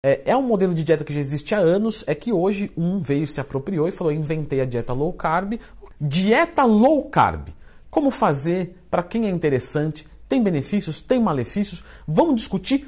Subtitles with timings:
[0.00, 3.00] É, é um modelo de dieta que já existe há anos, é que hoje um
[3.00, 5.58] veio, se apropriou e falou: inventei a dieta low carb.
[6.00, 7.48] Dieta low carb.
[7.90, 8.78] Como fazer?
[8.88, 10.06] Para quem é interessante?
[10.28, 11.00] Tem benefícios?
[11.00, 11.82] Tem malefícios?
[12.06, 12.86] Vamos discutir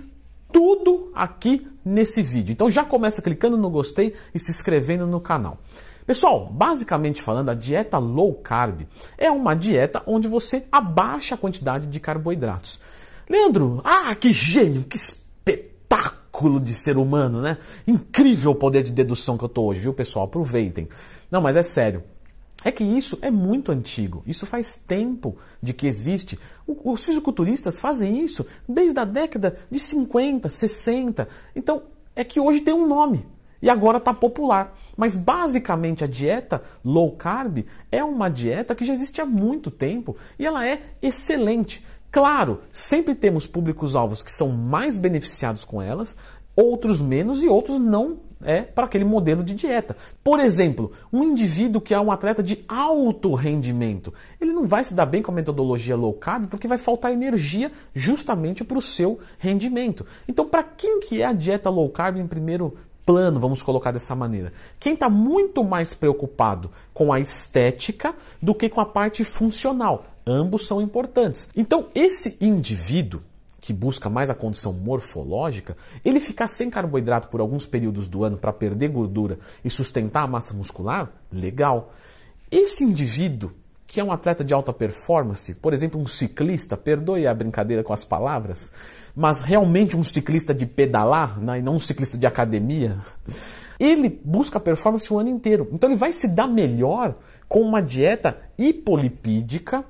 [0.53, 2.53] tudo aqui nesse vídeo.
[2.53, 5.59] Então já começa clicando no gostei e se inscrevendo no canal.
[6.07, 8.83] Pessoal, basicamente falando, a dieta low carb
[9.19, 12.81] é uma dieta onde você abaixa a quantidade de carboidratos.
[13.29, 14.97] Leandro, ah, que gênio, que
[16.41, 17.59] espetáculo de ser humano, né?
[17.87, 20.25] Incrível o poder de dedução que eu tô hoje, viu, pessoal?
[20.25, 20.89] Aproveitem.
[21.31, 22.03] Não, mas é sério.
[22.65, 24.23] É que isso é muito antigo.
[24.27, 26.39] Isso faz tempo de que existe.
[26.67, 31.29] Os fisiculturistas fazem isso desde a década de 50, 60.
[31.55, 31.83] Então,
[32.15, 33.27] é que hoje tem um nome
[33.63, 34.77] e agora está popular.
[34.97, 40.17] Mas basicamente a dieta low carb é uma dieta que já existe há muito tempo
[40.39, 41.83] e ela é excelente.
[42.13, 46.17] Claro, sempre temos públicos-alvos que são mais beneficiados com elas,
[46.61, 49.97] outros menos e outros não é para aquele modelo de dieta.
[50.25, 54.95] Por exemplo, um indivíduo que é um atleta de alto rendimento, ele não vai se
[54.95, 59.19] dar bem com a metodologia low carb porque vai faltar energia justamente para o seu
[59.39, 60.07] rendimento.
[60.27, 64.15] Então, para quem que é a dieta low carb em primeiro plano, vamos colocar dessa
[64.15, 64.53] maneira?
[64.79, 70.05] Quem está muito mais preocupado com a estética do que com a parte funcional.
[70.27, 71.49] Ambos são importantes.
[71.57, 73.23] Então, esse indivíduo
[73.61, 78.37] que busca mais a condição morfológica, ele ficar sem carboidrato por alguns períodos do ano
[78.37, 81.93] para perder gordura e sustentar a massa muscular, legal.
[82.51, 83.53] Esse indivíduo
[83.91, 87.93] que é um atleta de alta performance, por exemplo, um ciclista, perdoe a brincadeira com
[87.93, 88.73] as palavras,
[89.17, 92.99] mas realmente um ciclista de pedalar, né, e não um ciclista de academia,
[93.81, 95.69] ele busca performance o ano inteiro.
[95.73, 97.17] Então ele vai se dar melhor
[97.49, 99.85] com uma dieta hipolipídica,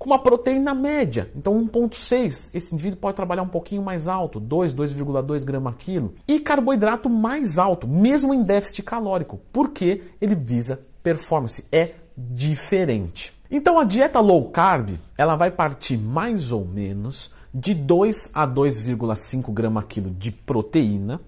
[0.00, 2.48] com uma proteína média, então 1,6.
[2.54, 6.14] Esse indivíduo pode trabalhar um pouquinho mais alto, 2, 2,2 grama quilo.
[6.26, 13.38] E carboidrato mais alto, mesmo em déficit calórico, porque ele visa performance, é diferente.
[13.50, 19.52] Então a dieta low carb, ela vai partir mais ou menos de 2 a 2,5
[19.52, 21.20] grama quilo de proteína,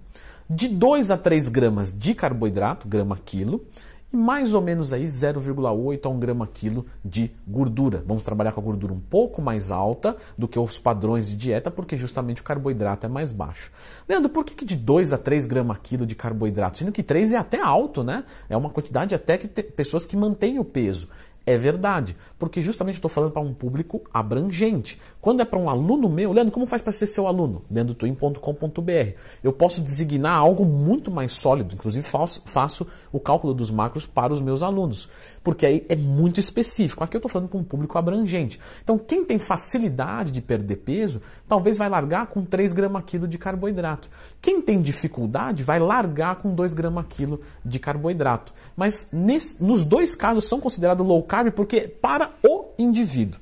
[0.49, 3.67] de 2 a 3 gramas de carboidrato, grama quilo,
[4.13, 8.05] mais ou menos aí 0,8 a 1 grama quilo de gordura.
[8.07, 11.71] Vamos trabalhar com a gordura um pouco mais alta do que os padrões de dieta,
[11.71, 13.73] porque justamente o carboidrato é mais baixo.
[14.09, 16.79] Leandro, por que, que de 2 a 3 grama quilo de carboidrato?
[16.79, 18.25] Sendo que 3 é até alto, né?
[18.49, 21.09] É uma quantidade até que pessoas que mantêm o peso.
[21.45, 25.01] É verdade, porque justamente estou falando para um público abrangente.
[25.21, 27.65] Quando é para um aluno meu, Leandro, como faz para ser seu aluno?
[27.69, 29.17] leandrotwin.com.br.
[29.43, 34.33] Eu posso designar algo muito mais sólido, inclusive faço, faço o cálculo dos macros para
[34.33, 35.09] os meus alunos,
[35.43, 37.03] porque aí é muito específico.
[37.03, 38.61] Aqui eu estou falando para um público abrangente.
[38.83, 43.39] Então, quem tem facilidade de perder peso, talvez vai largar com 3 gramas quilo de
[43.39, 44.09] carboidrato.
[44.41, 48.55] Quem tem dificuldade vai largar com 2 gramas quilo de carboidrato.
[48.77, 53.41] Mas nesse, nos dois casos são considerados low carb porque para o indivíduo.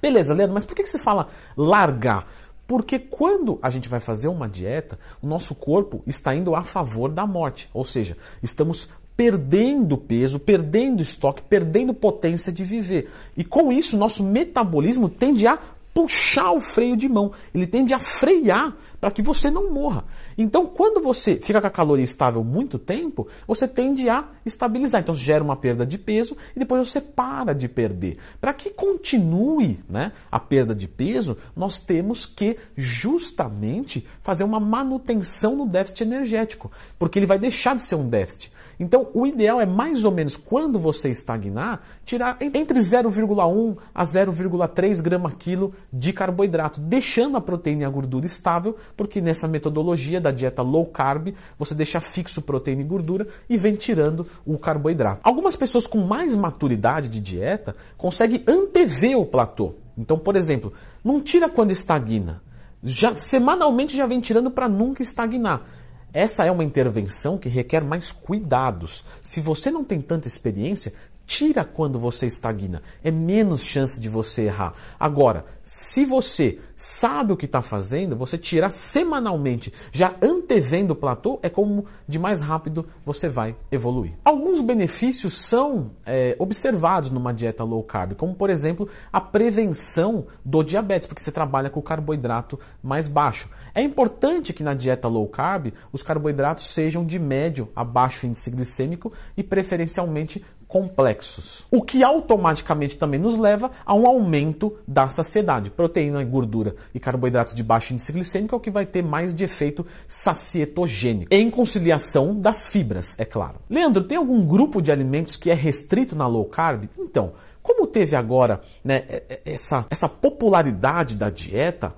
[0.00, 2.26] Beleza, Leandro, mas por que você fala largar?
[2.66, 7.10] Porque quando a gente vai fazer uma dieta, o nosso corpo está indo a favor
[7.10, 7.68] da morte.
[7.72, 13.10] Ou seja, estamos perdendo peso, perdendo estoque, perdendo potência de viver.
[13.36, 15.58] E com isso, nosso metabolismo tende a
[15.92, 20.04] puxar o freio de mão, ele tende a frear para que você não morra.
[20.36, 25.00] Então, quando você fica com a caloria estável muito tempo, você tende a estabilizar.
[25.00, 28.18] Então, gera uma perda de peso e depois você para de perder.
[28.40, 35.56] Para que continue né, a perda de peso, nós temos que justamente fazer uma manutenção
[35.56, 38.52] no déficit energético, porque ele vai deixar de ser um déficit.
[38.80, 45.02] Então, o ideal é mais ou menos quando você estagnar, tirar entre 0,1 a 0,3
[45.02, 50.30] grama quilo de carboidrato, deixando a proteína e a gordura estável, porque nessa metodologia da
[50.30, 55.20] dieta low carb, você deixa fixo proteína e gordura e vem tirando o carboidrato.
[55.22, 59.74] Algumas pessoas com mais maturidade de dieta conseguem antever o platô.
[59.96, 60.72] Então, por exemplo,
[61.02, 62.42] não tira quando estagna.
[62.82, 65.66] Já semanalmente já vem tirando para nunca estagnar.
[66.12, 69.04] Essa é uma intervenção que requer mais cuidados.
[69.20, 70.94] Se você não tem tanta experiência,
[71.28, 72.82] tira quando você estagna.
[73.04, 74.72] É menos chance de você errar.
[74.98, 81.38] Agora, se você sabe o que está fazendo, você tirar semanalmente, já antevendo o platô,
[81.42, 84.14] é como de mais rápido você vai evoluir.
[84.24, 90.62] Alguns benefícios são é, observados numa dieta low carb, como por exemplo a prevenção do
[90.62, 93.50] diabetes, porque você trabalha com o carboidrato mais baixo.
[93.74, 98.50] É importante que na dieta low carb os carboidratos sejam de médio a baixo índice
[98.50, 101.66] glicêmico e preferencialmente complexos.
[101.70, 105.70] O que automaticamente também nos leva a um aumento da saciedade.
[105.70, 109.44] Proteína, gordura e carboidratos de baixo índice glicêmico é o que vai ter mais de
[109.44, 111.34] efeito sacietogênico.
[111.34, 113.56] Em conciliação das fibras, é claro.
[113.68, 116.84] Leandro, tem algum grupo de alimentos que é restrito na low carb?
[116.98, 117.32] Então,
[117.62, 119.04] como teve agora né,
[119.44, 121.94] essa, essa popularidade da dieta,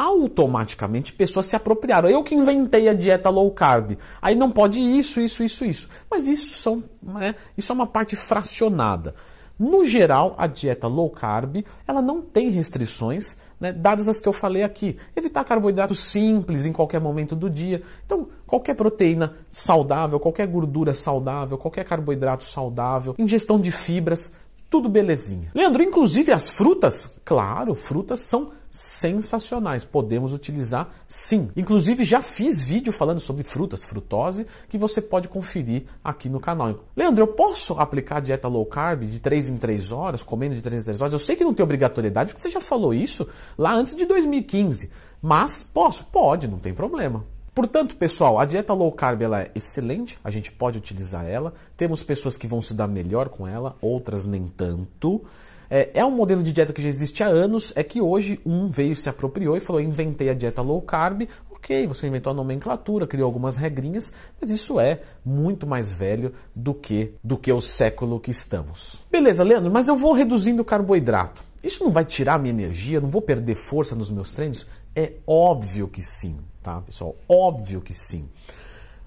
[0.00, 2.08] automaticamente pessoas se apropriaram.
[2.08, 3.98] Eu que inventei a dieta low carb.
[4.22, 5.88] Aí não pode isso, isso, isso, isso.
[6.10, 9.14] Mas isso, são, né, isso é uma parte fracionada.
[9.58, 14.32] No geral, a dieta low carb ela não tem restrições, né, dadas as que eu
[14.32, 14.96] falei aqui.
[15.14, 17.82] Evitar carboidratos simples em qualquer momento do dia.
[18.06, 24.34] Então, qualquer proteína saudável, qualquer gordura saudável, qualquer carboidrato saudável, ingestão de fibras,
[24.70, 25.50] tudo belezinha.
[25.52, 27.18] Leandro, inclusive as frutas?
[27.24, 29.84] Claro, frutas são sensacionais.
[29.84, 31.50] Podemos utilizar sim.
[31.56, 36.84] Inclusive já fiz vídeo falando sobre frutas, frutose, que você pode conferir aqui no canal.
[36.96, 40.82] Leandro, eu posso aplicar dieta low carb de 3 em 3 horas, comendo de 3
[40.82, 41.12] em 3 horas?
[41.12, 43.28] Eu sei que não tem obrigatoriedade, porque você já falou isso
[43.58, 44.92] lá antes de 2015.
[45.20, 46.04] Mas posso?
[46.04, 47.26] Pode, não tem problema.
[47.60, 51.52] Portanto, pessoal, a dieta low carb ela é excelente, a gente pode utilizar ela.
[51.76, 55.22] Temos pessoas que vão se dar melhor com ela, outras nem tanto.
[55.68, 58.66] É, é, um modelo de dieta que já existe há anos, é que hoje um
[58.70, 61.28] veio se apropriou e falou: inventei a dieta low carb.
[61.50, 64.10] Ok, você inventou a nomenclatura, criou algumas regrinhas,
[64.40, 69.04] mas isso é muito mais velho do que do que o século que estamos.
[69.10, 71.44] Beleza, Leandro, mas eu vou reduzindo o carboidrato.
[71.62, 73.02] Isso não vai tirar minha energia?
[73.02, 74.66] Não vou perder força nos meus treinos?
[74.96, 77.16] É óbvio que sim, tá, pessoal?
[77.28, 78.28] Óbvio que sim.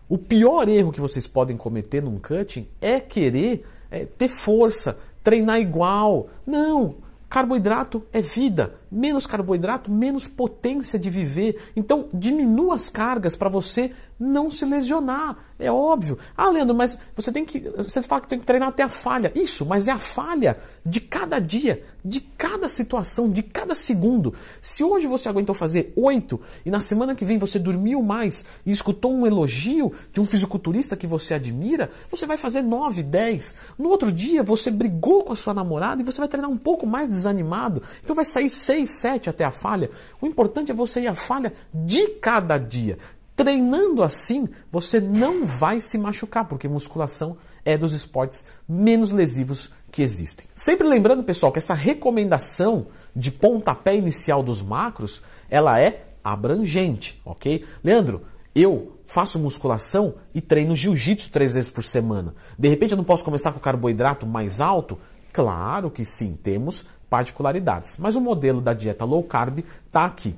[0.10, 5.60] O pior erro que vocês podem cometer num cutting é querer é, ter força, treinar
[5.60, 6.30] igual.
[6.46, 6.96] Não,
[7.30, 8.76] carboidrato é vida.
[8.94, 11.72] Menos carboidrato, menos potência de viver.
[11.75, 15.38] Então, diminua as cargas para você não se lesionar.
[15.60, 16.18] É óbvio.
[16.36, 17.60] Ah, Leandro, mas você tem que.
[17.78, 19.31] Você fala que tem que treinar até a falha.
[19.36, 24.34] Isso, mas é a falha de cada dia, de cada situação, de cada segundo.
[24.60, 28.72] Se hoje você aguentou fazer oito e na semana que vem você dormiu mais e
[28.72, 33.56] escutou um elogio de um fisiculturista que você admira, você vai fazer nove, dez.
[33.78, 36.86] No outro dia você brigou com a sua namorada e você vai treinar um pouco
[36.86, 37.81] mais desanimado.
[38.04, 39.90] Então vai sair seis, sete até a falha.
[40.22, 42.98] O importante é você ir à falha de cada dia.
[43.36, 50.02] Treinando assim, você não vai se machucar, porque musculação é dos esportes menos lesivos que
[50.02, 50.46] existem.
[50.54, 57.66] Sempre lembrando, pessoal, que essa recomendação de pontapé inicial dos macros, ela é abrangente, ok?
[57.84, 58.22] Leandro,
[58.56, 62.34] eu faço musculação e treino jiu-jitsu três vezes por semana.
[62.58, 64.98] De repente eu não posso começar com carboidrato mais alto?
[65.32, 67.98] Claro que sim, temos particularidades.
[68.00, 70.36] Mas o modelo da dieta low carb está aqui.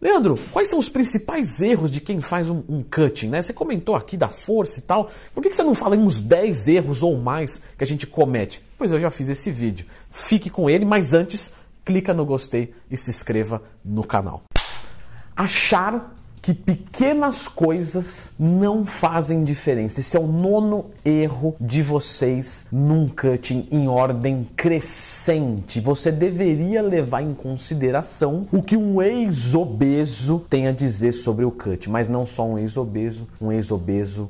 [0.00, 3.28] Leandro, quais são os principais erros de quem faz um, um, cutting?
[3.28, 3.42] Né?
[3.42, 5.10] Você comentou aqui da força e tal.
[5.34, 8.06] Por que, que você não fala em uns 10 erros ou mais que a gente
[8.06, 8.62] comete?
[8.78, 9.84] Pois eu já fiz esse vídeo.
[10.10, 11.52] Fique com ele, mas antes,
[11.84, 14.42] clica no gostei e se inscreva no canal.
[15.36, 20.00] Achar que pequenas coisas não fazem diferença.
[20.00, 25.80] Esse é o nono erro de vocês num cutting em ordem crescente.
[25.80, 31.88] Você deveria levar em consideração o que um ex-obeso tem a dizer sobre o cut,
[31.88, 34.28] mas não só um ex-obeso, um ex-obeso